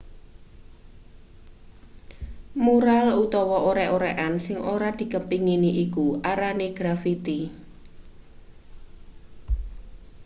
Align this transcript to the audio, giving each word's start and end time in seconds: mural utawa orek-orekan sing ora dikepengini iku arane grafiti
mural 2.63 3.07
utawa 3.23 3.57
orek-orekan 3.69 4.33
sing 4.45 4.57
ora 4.73 4.89
dikepengini 4.99 5.71
iku 5.85 6.05
arane 6.31 6.67
grafiti 6.77 7.39